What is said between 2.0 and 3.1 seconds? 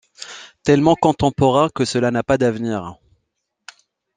n'a pas d'avenir.